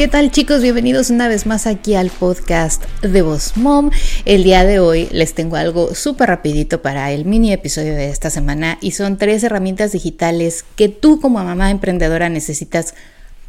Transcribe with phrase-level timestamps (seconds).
[0.00, 0.62] ¿Qué tal chicos?
[0.62, 3.90] Bienvenidos una vez más aquí al podcast de Voz Mom.
[4.24, 8.30] El día de hoy les tengo algo súper rapidito para el mini episodio de esta
[8.30, 12.94] semana y son tres herramientas digitales que tú como mamá emprendedora necesitas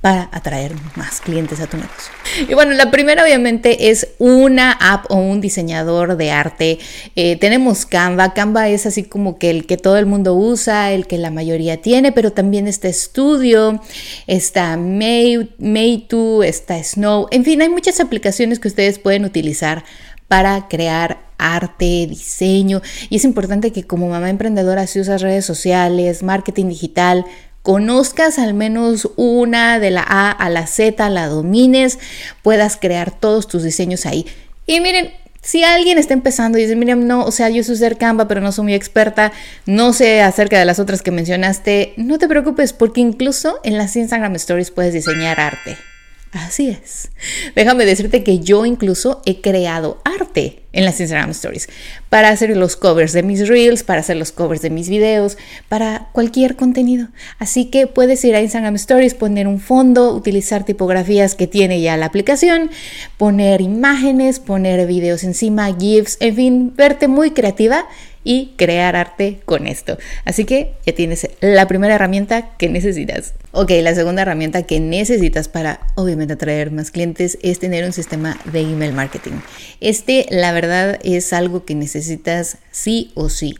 [0.00, 2.12] para atraer más clientes a tu negocio.
[2.48, 6.78] Y bueno, la primera obviamente es una app o un diseñador de arte.
[7.16, 8.32] Eh, tenemos Canva.
[8.32, 11.82] Canva es así como que el que todo el mundo usa, el que la mayoría
[11.82, 13.80] tiene, pero también está Studio,
[14.26, 17.26] está May, May2, está Snow.
[17.30, 19.84] En fin, hay muchas aplicaciones que ustedes pueden utilizar
[20.28, 22.80] para crear arte, diseño.
[23.08, 27.26] Y es importante que como mamá emprendedora, si usas redes sociales, marketing digital,
[27.62, 31.98] conozcas al menos una de la A a la Z, la domines,
[32.42, 34.26] puedas crear todos tus diseños ahí.
[34.66, 38.28] Y miren, si alguien está empezando y dice, miren, no, o sea, yo sé Canva,
[38.28, 39.32] pero no soy muy experta,
[39.66, 43.96] no sé acerca de las otras que mencionaste, no te preocupes, porque incluso en las
[43.96, 45.76] Instagram Stories puedes diseñar arte.
[46.32, 47.10] Así es.
[47.56, 51.68] Déjame decirte que yo incluso he creado arte en las Instagram Stories
[52.08, 55.36] para hacer los covers de mis reels, para hacer los covers de mis videos,
[55.68, 57.08] para cualquier contenido.
[57.40, 61.96] Así que puedes ir a Instagram Stories, poner un fondo, utilizar tipografías que tiene ya
[61.96, 62.70] la aplicación,
[63.16, 67.86] poner imágenes, poner videos encima, GIFs, en fin, verte muy creativa
[68.24, 69.98] y crear arte con esto.
[70.24, 73.34] Así que ya tienes la primera herramienta que necesitas.
[73.52, 78.38] Ok, la segunda herramienta que necesitas para obviamente atraer más clientes es tener un sistema
[78.52, 79.40] de email marketing.
[79.80, 83.56] Este, la verdad, es algo que necesitas sí o sí.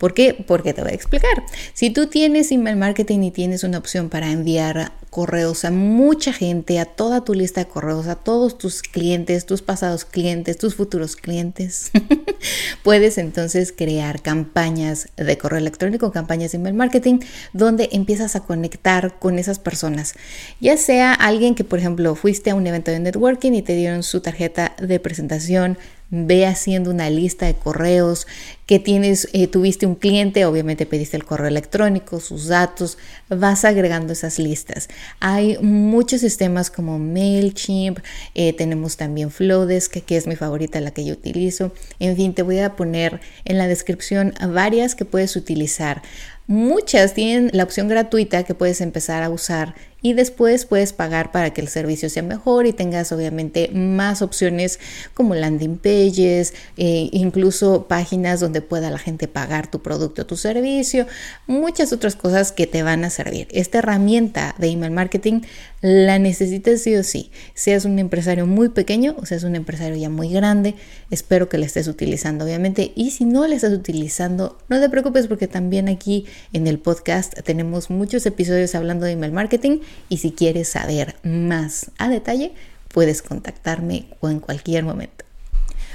[0.00, 0.32] ¿Por qué?
[0.46, 1.44] Porque te voy a explicar.
[1.74, 6.78] Si tú tienes email marketing y tienes una opción para enviar correos a mucha gente,
[6.78, 11.16] a toda tu lista de correos, a todos tus clientes, tus pasados clientes, tus futuros
[11.16, 11.90] clientes,
[12.82, 17.18] puedes entonces crear campañas de correo electrónico, campañas de email marketing,
[17.52, 20.14] donde empiezas a conectar con esas personas.
[20.62, 24.02] Ya sea alguien que, por ejemplo, fuiste a un evento de networking y te dieron
[24.02, 25.76] su tarjeta de presentación
[26.10, 28.26] ve haciendo una lista de correos
[28.66, 32.98] que tienes, eh, tuviste un cliente, obviamente pediste el correo electrónico, sus datos,
[33.28, 34.88] vas agregando esas listas.
[35.18, 37.98] Hay muchos sistemas como MailChimp,
[38.34, 41.72] eh, tenemos también Flowdesk, que es mi favorita, la que yo utilizo.
[41.98, 46.02] En fin, te voy a poner en la descripción varias que puedes utilizar.
[46.50, 51.50] Muchas tienen la opción gratuita que puedes empezar a usar y después puedes pagar para
[51.50, 54.80] que el servicio sea mejor y tengas obviamente más opciones
[55.14, 61.06] como landing pages, eh, incluso páginas donde pueda la gente pagar tu producto tu servicio,
[61.46, 63.46] muchas otras cosas que te van a servir.
[63.52, 65.42] Esta herramienta de email marketing
[65.80, 70.10] la necesitas sí o sí, seas un empresario muy pequeño o seas un empresario ya
[70.10, 70.74] muy grande,
[71.10, 72.92] espero que la estés utilizando obviamente.
[72.94, 77.34] Y si no la estás utilizando, no te preocupes porque también aquí en el podcast
[77.42, 79.80] tenemos muchos episodios hablando de email marketing.
[80.08, 82.52] Y si quieres saber más a detalle,
[82.92, 85.29] puedes contactarme en cualquier momento.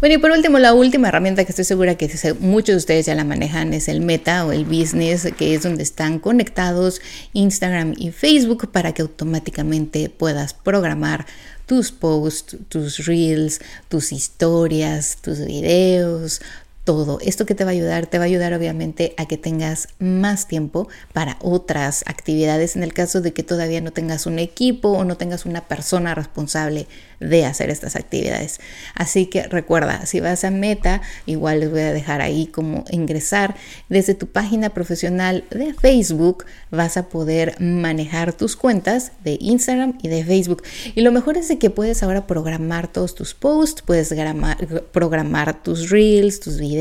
[0.00, 3.16] Bueno, y por último, la última herramienta que estoy segura que muchos de ustedes ya
[3.16, 7.00] la manejan es el Meta o el Business, que es donde están conectados
[7.32, 11.26] Instagram y Facebook para que automáticamente puedas programar
[11.66, 16.42] tus posts, tus reels, tus historias, tus videos,
[16.88, 17.18] todo.
[17.20, 20.48] Esto que te va a ayudar, te va a ayudar obviamente a que tengas más
[20.48, 25.04] tiempo para otras actividades en el caso de que todavía no tengas un equipo o
[25.04, 26.86] no tengas una persona responsable
[27.20, 28.60] de hacer estas actividades.
[28.94, 33.54] Así que recuerda, si vas a Meta, igual les voy a dejar ahí como ingresar
[33.90, 40.08] desde tu página profesional de Facebook, vas a poder manejar tus cuentas de Instagram y
[40.08, 40.62] de Facebook.
[40.94, 44.14] Y lo mejor es de que puedes ahora programar todos tus posts, puedes
[44.92, 46.77] programar tus reels, tus videos,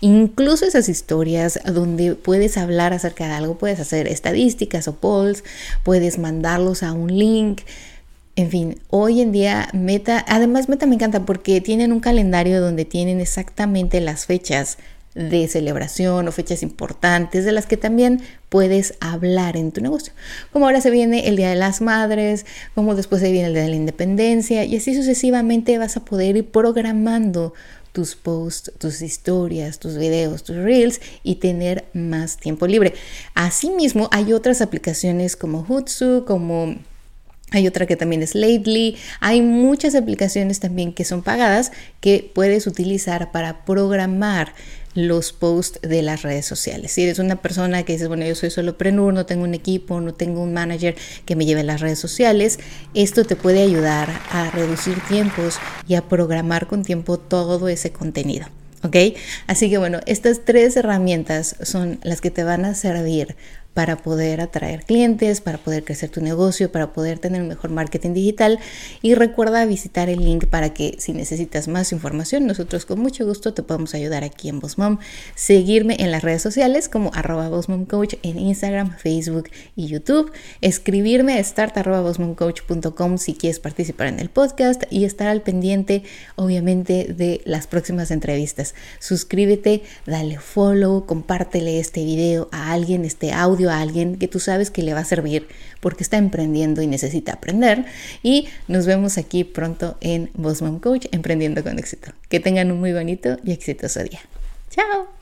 [0.00, 5.44] incluso esas historias donde puedes hablar acerca de algo, puedes hacer estadísticas o polls,
[5.82, 7.62] puedes mandarlos a un link.
[8.36, 12.84] En fin, hoy en día Meta, además Meta me encanta porque tienen un calendario donde
[12.84, 14.78] tienen exactamente las fechas
[15.14, 20.12] de celebración o fechas importantes de las que también puedes hablar en tu negocio.
[20.52, 22.44] Como ahora se viene el Día de las Madres,
[22.74, 26.36] como después se viene el Día de la Independencia y así sucesivamente vas a poder
[26.36, 27.54] ir programando
[27.94, 32.92] tus posts, tus historias, tus videos, tus reels y tener más tiempo libre.
[33.34, 36.74] Asimismo, hay otras aplicaciones como Hootsuite, como
[37.52, 38.96] hay otra que también es Lately.
[39.20, 41.70] Hay muchas aplicaciones también que son pagadas
[42.00, 44.54] que puedes utilizar para programar
[44.94, 46.92] los posts de las redes sociales.
[46.92, 50.00] Si eres una persona que dices, bueno, yo soy solo prenur, no tengo un equipo,
[50.00, 52.58] no tengo un manager que me lleve las redes sociales,
[52.94, 55.58] esto te puede ayudar a reducir tiempos
[55.88, 58.46] y a programar con tiempo todo ese contenido.
[58.82, 58.96] ¿Ok?
[59.46, 63.34] Así que bueno, estas tres herramientas son las que te van a servir
[63.74, 68.14] para poder atraer clientes, para poder crecer tu negocio, para poder tener un mejor marketing
[68.14, 68.60] digital.
[69.02, 73.52] Y recuerda visitar el link para que si necesitas más información, nosotros con mucho gusto
[73.52, 74.98] te podemos ayudar aquí en Bosmom.
[75.34, 77.50] Seguirme en las redes sociales como arroba
[77.88, 80.32] Coach en Instagram, Facebook y YouTube.
[80.60, 86.04] Escribirme a start.bosmomcoach.com si quieres participar en el podcast y estar al pendiente,
[86.36, 88.74] obviamente, de las próximas entrevistas.
[89.00, 93.32] Suscríbete, dale follow, compártele este video a alguien, este
[93.70, 95.48] a alguien que tú sabes que le va a servir
[95.80, 97.84] porque está emprendiendo y necesita aprender.
[98.22, 102.12] Y nos vemos aquí pronto en Boss Mom Coach, Emprendiendo con Éxito.
[102.28, 104.20] Que tengan un muy bonito y exitoso día.
[104.70, 105.13] Chao.